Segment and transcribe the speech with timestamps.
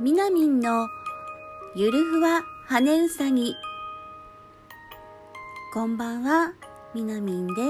[0.00, 0.88] みなみんの
[1.74, 3.56] ゆるふわ羽うさぎ。
[5.74, 6.52] こんばんは
[6.94, 7.60] みなみんです。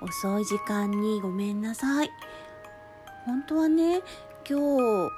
[0.00, 2.10] 遅い時間にごめんなさい。
[3.24, 4.02] 本当はね
[4.44, 5.12] 今日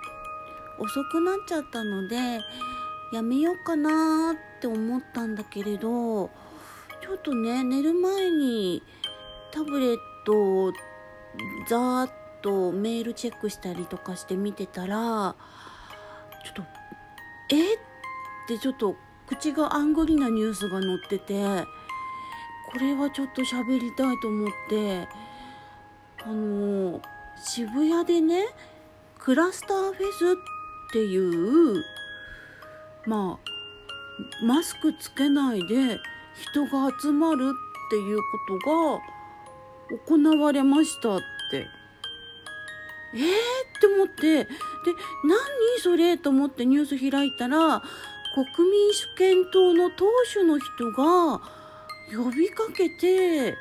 [0.78, 2.16] 遅くなっちゃったので
[3.14, 6.28] やめようかなって思ったんだけれど
[7.00, 8.82] ちょっとね寝る前に
[9.54, 9.96] タブレッ
[10.26, 10.34] ト
[10.66, 10.72] を
[11.66, 12.10] ざーっ
[12.44, 15.34] とメールチェックしたりとかして見てたら
[16.44, 16.62] ちょっと
[17.48, 17.74] え？
[17.74, 17.78] っ
[18.46, 21.32] てちょっと口があんぐりなニュースが載ってて
[22.70, 25.08] これはちょっと喋りたいと思って
[26.22, 27.00] あの
[27.42, 28.44] 渋谷でね
[29.18, 30.34] クラスターフェスっ
[30.92, 31.82] ていう
[33.06, 35.98] まあマスクつけないで
[36.52, 37.52] 人が集まる
[37.86, 38.22] っていうこ
[38.60, 39.00] と
[39.88, 41.20] が行われましたっ
[41.50, 41.66] て。
[43.14, 44.44] えーって思って。
[44.44, 44.50] で
[45.24, 45.38] 何
[45.82, 47.82] それと思ってニュース開いたら
[48.34, 51.40] 国民主権党の党首の人が
[52.14, 53.56] 呼びかけて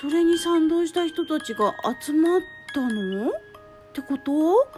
[0.00, 2.40] それに賛同した人たちが集まっ
[2.74, 3.30] たの？
[3.30, 3.32] っ
[3.94, 4.68] てこと？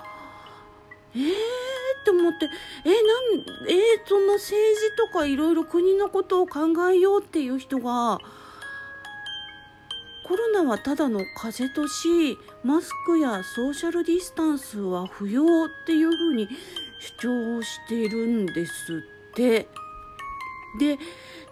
[1.14, 2.48] えーって思って。
[2.84, 8.20] えなんえー、そんな政治とかいろいろ国のことを考えようっていう人が
[10.28, 16.46] コロナはただの風邪としマスクやソーシャルディスタンスは不要っていうふうに
[17.00, 18.72] 主張しているんです
[19.32, 19.70] って。
[20.78, 20.98] で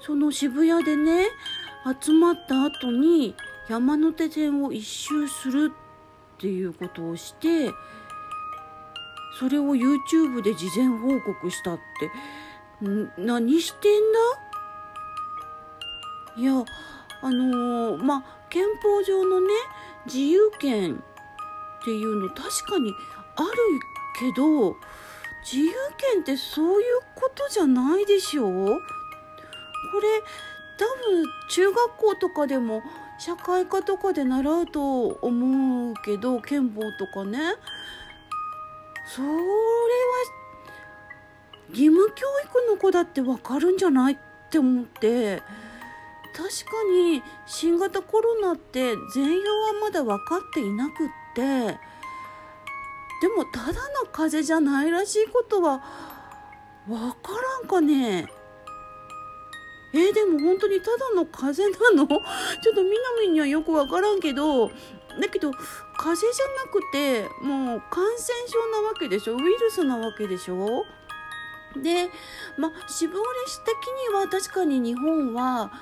[0.00, 1.28] その渋谷でね
[2.02, 3.34] 集まった後に
[3.66, 5.72] 山手線を一周する
[6.36, 7.70] っていうことをして
[9.38, 12.10] それを YouTube で事前報告したって。
[13.16, 14.02] 何してん
[16.36, 16.42] だ？
[16.42, 16.62] いや
[17.22, 19.48] あのー、まあ憲法上のね
[20.06, 22.94] 自由権っていうの確かに
[23.36, 23.48] ある
[24.18, 24.76] けど
[25.44, 25.74] 自由
[26.14, 28.78] 権ってそういうことじゃないでしょこれ
[30.78, 32.82] 多分中学校とかでも
[33.18, 37.38] 社会科とかで習うと思うけど憲法とかね。
[39.06, 39.34] それは
[41.68, 44.14] 義務教育の子だってわかるんじゃない？
[44.14, 44.16] っ
[44.50, 45.42] て思って。
[46.36, 51.42] 確かに新型コロナって全容はまだ分かっていなくって
[53.22, 55.82] でもただの風邪じゃないらしいことは
[56.86, 57.16] 分か
[57.62, 58.28] らんかね？
[59.94, 62.06] えー、でも本当にただの風邪なの？
[62.06, 65.50] ちょっとみなみにはよく分からんけどだけど
[65.96, 69.36] 風邪じゃなくてもう感染症なわけでしょ？
[69.36, 70.84] ウイルスなわけでしょ？
[71.76, 72.10] で
[72.58, 73.14] まあ死亡
[73.46, 73.74] 率的
[74.10, 75.72] には確かに日本は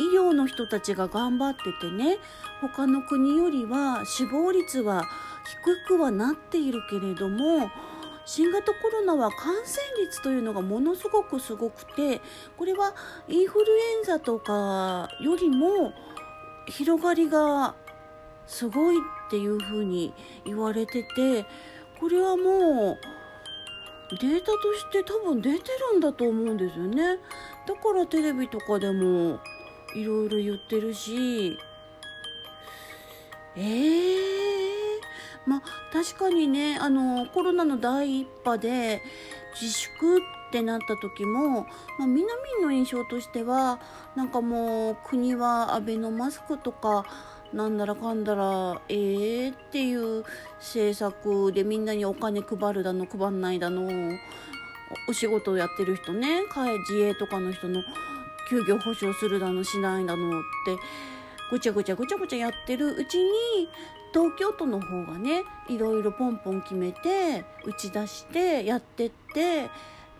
[0.00, 2.16] 医療の人たちが頑張っててね
[2.62, 5.04] 他の国よりは死亡率は
[5.86, 7.70] 低くはなっているけれども
[8.24, 12.20] 新型コロナは感染率というのがものすごくすごくて
[12.56, 12.94] これは
[13.28, 15.92] インフルエンザとかよりも
[16.66, 17.74] 広がりが
[18.46, 19.00] すごいっ
[19.30, 21.44] ていうふうに言われてて
[21.98, 22.98] これはもう
[24.18, 27.18] データとして多分出てるんだと思うんですよね。
[27.66, 29.38] だからテレビとかでも
[29.94, 31.58] いろいろ言ってるし。
[33.56, 34.20] えー、
[35.44, 35.62] まあ
[35.92, 39.02] 確かにねあのコロナの第一波で
[39.60, 40.20] 自粛っ
[40.52, 41.66] てなった時も、
[41.98, 42.26] まあ、南
[42.62, 43.80] の印象としては
[44.14, 47.04] なんかもう国はアベノマスクとか
[47.52, 50.24] なんだらかんだらえーっていう
[50.58, 53.88] 政策でみんなにお金配るだの配んないだの
[55.08, 56.42] お仕事をやってる人ね
[56.88, 57.82] 自衛とかの人の
[58.50, 60.76] 休業保障するだのしないだのって
[61.50, 63.30] ぐちゃぐちゃぐちゃぐちゃやってるうちに
[64.12, 69.70] 東京都の方がねいろいろポンポン決めて打ち出してやってって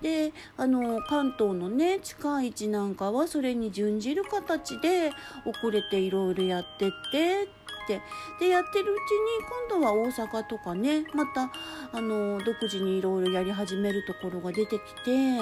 [0.00, 5.10] であの関東のね近い位置なんかはそれに準じる形で
[5.44, 7.48] 遅れていろいろやってって
[7.84, 8.00] って
[8.38, 11.50] でやってるうちに今度は大阪とかねまた
[11.92, 15.38] あの独自にいろいろやり始めるところが出てきて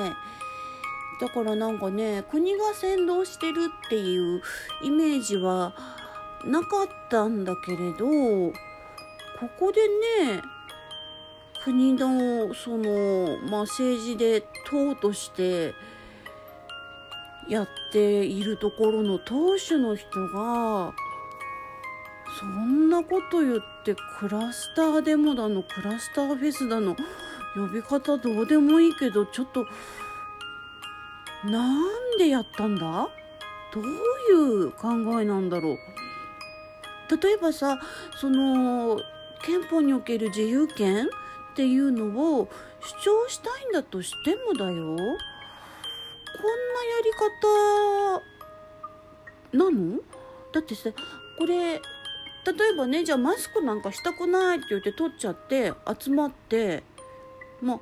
[1.20, 4.42] だからなんかね国が先導してるっていう
[4.82, 5.74] イメージは
[6.44, 8.52] なかったんだけれどこ
[9.58, 9.80] こで
[10.26, 10.42] ね
[11.64, 15.74] 国のその、まあ、政治で党として
[17.48, 20.94] やっているところの党首の人が
[22.38, 26.94] そんなこと言ってクラスターデモだのクラスターフェスだの
[27.54, 29.66] 呼び方どうでもいいけどちょっと
[31.44, 33.08] なんでやったんだ？
[33.72, 33.86] どうい
[34.64, 34.88] う考
[35.20, 35.78] えなんだろう？
[37.22, 37.78] 例えばさ
[38.16, 39.00] その
[39.42, 41.08] 憲法における自由権っ
[41.54, 42.48] ていうのを
[42.80, 42.92] 主
[43.26, 44.72] 張したいんだとしてもだよ。
[44.72, 45.10] こんなや
[47.02, 47.12] り
[49.52, 50.00] 方なの？
[50.52, 50.90] だってさ
[51.38, 51.80] これ例
[52.72, 56.82] えばねじゃあマスクなんかしたくないって言って取っちゃって集まって
[57.60, 57.80] まあ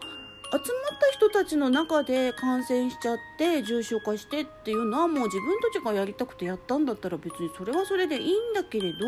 [0.53, 8.99] 集まった人たちの中で感染しちゃって重症化してっていうのはもう自分たちがやりたくてやったんだったら別にそれはそれでいいんだけれど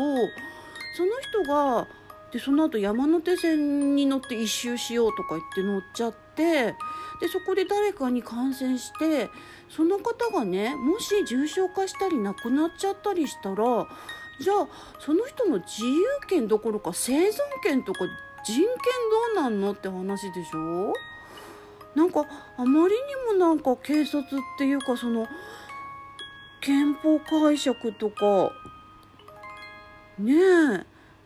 [0.97, 1.87] その人が
[2.31, 6.75] でその後山手線に乗って一周しようとか言って乗っちゃって
[7.21, 9.29] でそこで誰かに感染して
[9.69, 13.87] その方がねもし重症化したり亡くなっちゃったりしたら
[14.39, 14.67] じゃあ
[14.99, 17.33] その人の自由権どころか生存
[17.63, 18.01] 権とか
[18.45, 18.65] 人権
[19.35, 20.93] どうなんのって話でしょ？
[21.95, 22.25] なんか
[22.57, 24.25] あまりにもなんか警察っ
[24.57, 25.27] ていうかその
[26.61, 28.51] 憲法解釈とか
[30.17, 30.85] ねえ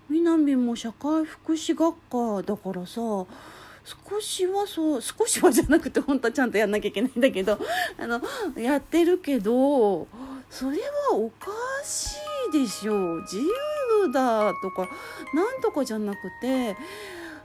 [0.10, 7.60] 南も社会福祉学科だからさ少しはそう少しはじゃなくて本当はちゃんとやんなきゃいけないんだけど
[8.00, 8.22] あの
[8.58, 10.08] やってるけど
[10.50, 10.78] それ
[11.10, 11.52] はおか
[11.84, 12.16] し
[12.50, 14.88] いでしょ自由だとか
[15.34, 16.78] なんとかじゃなくて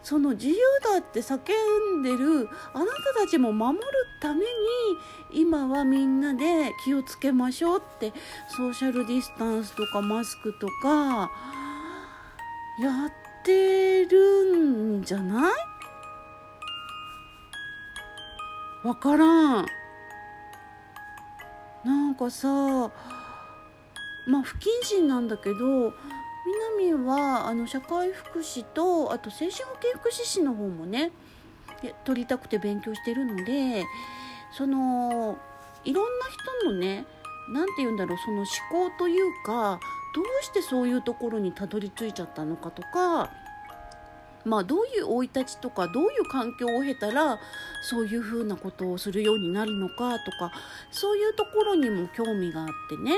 [0.09, 0.57] その自由
[0.95, 1.39] だって叫
[1.99, 3.85] んでるあなたたちも守る
[4.23, 4.47] ために
[5.31, 8.15] 今はみんなで気をつけましょうって
[8.57, 11.31] ソーシャルディスタンスとかマスクとか
[12.81, 13.13] やっ
[13.45, 15.53] てるんじゃない？
[18.89, 19.67] わからん。
[21.85, 22.91] なんかさま
[24.39, 25.93] あ不謹慎なんだけど
[26.79, 31.13] 南はあの社会福祉とあと精神保健福祉士の方もね
[32.05, 33.85] 取りたくて勉強してるので
[34.53, 35.39] その
[35.85, 36.27] いろんな
[36.63, 37.05] 人のね
[37.53, 38.47] 何て言うんだろうその思
[38.91, 39.81] 考というか
[40.15, 43.31] どうしてそういうところにたどり着いちゃったのかとか
[44.45, 47.39] まあどういう生い立ちとかどういう環境を経たら
[47.83, 50.53] そういうふうなことをするようになるのかとか
[50.91, 53.13] そういうところにも興味があってね。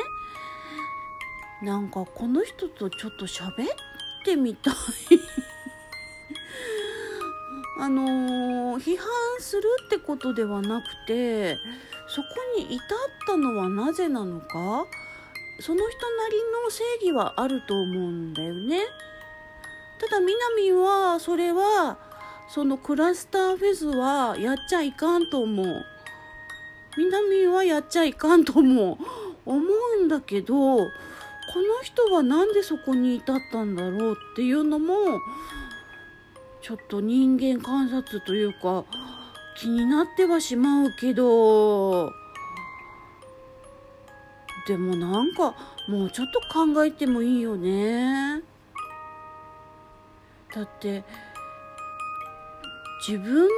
[1.63, 3.53] なんかこの人とちょっと喋っ
[4.25, 4.75] てみたい
[7.79, 9.07] あのー、批判
[9.41, 11.59] するってことではなくて
[12.09, 12.79] そこに至っ
[13.27, 14.87] たのはなぜなのか
[15.61, 18.81] その人なりの正義はあると思うんだよね。
[19.99, 21.99] ただ南はそれは
[22.49, 25.85] そのクラスターフェスはやっちゃいかんと思う。
[26.97, 28.97] 南はやっちゃいかんと思う。
[29.45, 29.63] 思
[30.01, 30.91] うんだけど
[31.53, 34.95] この人は何でそこに至ったんだろうっていうのも
[36.63, 38.85] ちょっと人間観察というか
[39.57, 42.13] 気になってはしまうけど
[44.69, 45.55] でもなんか
[45.89, 48.43] もうちょっと考えてもいいよね
[50.55, 51.03] だって
[53.07, 53.49] 自分の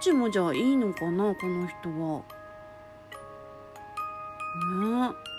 [0.00, 2.22] 命もじゃあいいのかなこの人は。
[5.10, 5.35] ね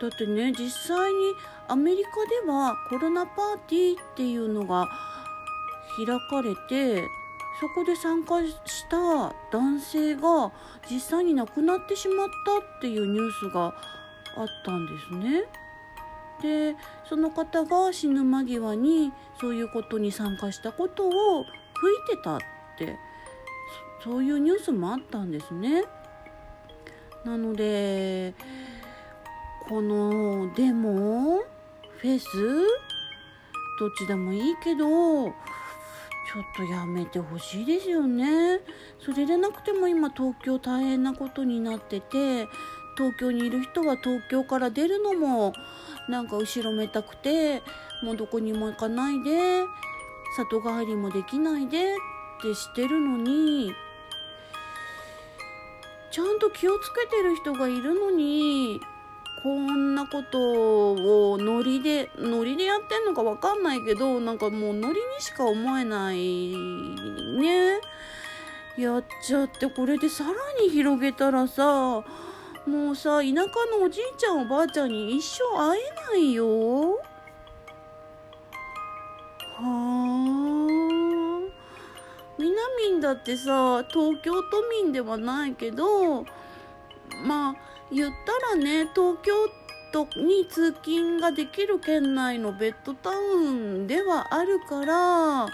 [0.00, 1.34] だってね実際に
[1.68, 2.10] アメリカ
[2.44, 4.88] ではコロナパーティーっていうのが
[5.96, 7.02] 開かれて
[7.58, 10.52] そこで参加した男性が
[10.90, 13.74] 実際に亡くなってしまったっていうニュースが
[14.36, 15.44] あったんですね。
[16.42, 16.76] で
[17.08, 19.10] その方が死ぬ間際に
[19.40, 22.40] そういうことに参加したことを悔いてたっ
[22.76, 22.98] て
[24.04, 25.84] そういうニュースもあったんですね。
[27.24, 28.34] なので
[29.68, 31.42] このデモ
[31.98, 32.26] フェス？
[33.80, 35.32] どっちでもいいけどちょっ
[36.56, 38.60] とやめてほしいですよね。
[39.00, 42.46] それでなくても今東京大変なことになってて
[42.96, 45.52] 東京にいる人は東京から出るのも
[46.08, 47.60] なんか後ろめたくて
[48.04, 49.64] もうどこにも行かないで
[50.36, 51.96] 里帰りもできないでっ
[52.40, 53.72] てしてるのに
[56.12, 58.80] ちゃんと気をつけてる人がいるのに
[59.46, 66.48] こんなことをノリでノリでやってんのかわかんないけどなんかもうノリにしか思えない
[67.38, 67.78] ね。
[68.76, 72.02] やっちゃってこれでさらに広げたらさ
[72.66, 73.34] もうさ田舎
[73.70, 76.94] のおじいちゃんおばあちゃんに一生会えないよ。
[76.94, 76.98] は
[79.60, 80.26] あ。
[82.36, 82.56] みな
[82.90, 86.24] みんだってさ東京都民ではないけど
[87.24, 87.56] まあ
[87.92, 89.32] 言ったらね東京
[89.92, 95.46] 都に通勤ができる県内のベッドタウンではあるから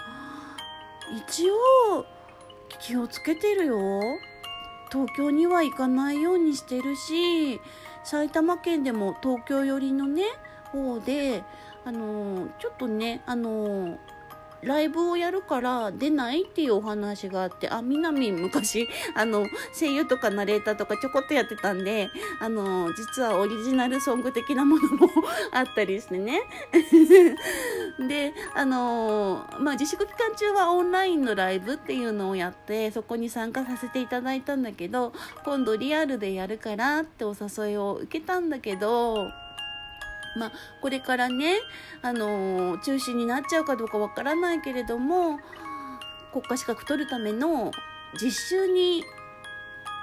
[1.15, 2.05] 一応
[2.79, 4.01] 気をつけてるよ。
[4.91, 7.59] 東京には行かないようにしてるし
[8.03, 10.23] 埼玉県でも東京寄りのね
[10.71, 11.43] 方で
[11.83, 13.97] あのちょっとねあの
[14.65, 19.45] ライブをやるから出ないっていうお話があって、あ、みなみ昔、 あの、
[19.77, 25.09] 声優とかナレーターとかちょこっとやってたんで、あの、実はオリジナルソング的なものも
[25.51, 26.41] あったりしてね。
[28.07, 39.29] で、あの、まあ、自粛期間中はオンラインのライブっていうのをやって、そこに参加させていただいたんだけど、今度リアルでやるからってお誘いを受けたんだけど、
[40.35, 41.57] まあ、これからね、
[42.01, 45.39] あのー、中止になっちゃうかどうかわからないけれども、
[46.31, 47.71] 国家資格取るための
[48.19, 49.03] 実習に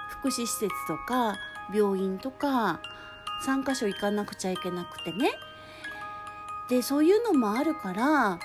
[0.08, 1.38] 福祉施設とか
[1.75, 2.80] 病院とか
[3.46, 5.30] 3カ所行かなくちゃいけなくてね。
[6.68, 8.38] で、そういうのもあるから、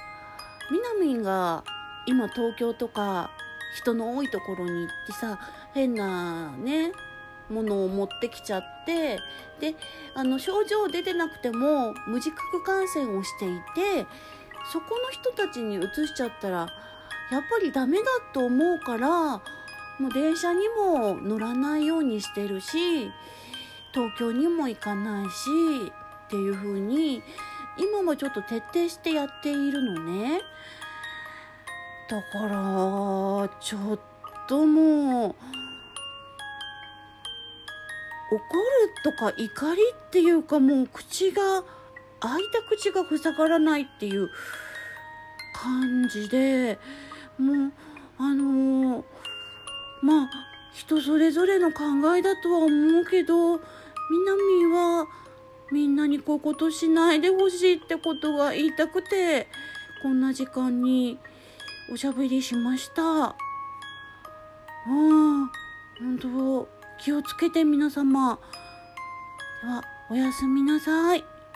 [0.72, 1.64] みなみんが
[2.08, 3.30] 今東京とか
[3.76, 5.40] 人の多いところに行ってさ、
[5.74, 6.92] 変なね、
[7.50, 9.20] ものを持ってきちゃって
[9.60, 9.76] で
[10.16, 14.06] あの症状出てなくても無自覚感染をしていて
[14.72, 16.68] そこの人たちにうつしちゃったら
[17.32, 19.10] やっぱりダメだと思うから
[20.00, 23.12] もう電車にも乗らないようにしてるし
[23.94, 25.32] 東京にも行かないし
[26.26, 27.24] っていう風に
[27.78, 30.42] 今はちょっと徹底してやっているのね。
[32.08, 34.00] だからちょっ
[34.48, 35.36] ともう
[38.36, 38.42] 怒る
[39.04, 41.64] とか怒りっていうかもう口が
[42.20, 44.30] 開いた口が塞がらないっていう
[45.54, 46.78] 感じで
[47.38, 47.72] もう
[48.18, 49.04] あのー、
[50.02, 50.30] まあ
[50.74, 51.84] 人それぞれの考
[52.16, 53.62] えだとは思うけどみ
[54.26, 55.08] なみは
[55.72, 59.48] みんなにこういうことしないでほしいってことが言いたくて
[60.04, 61.18] こんな時間に
[61.92, 63.02] おしゃべりしました。
[63.02, 63.36] あ
[64.88, 65.50] あ、本
[66.22, 66.68] 当
[67.00, 68.40] 気をつけて皆様。
[69.62, 71.35] では、おやすみなさい。